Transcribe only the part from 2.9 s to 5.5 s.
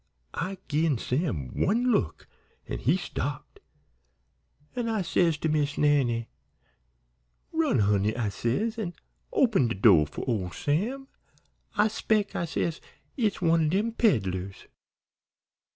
stopped, an' I says to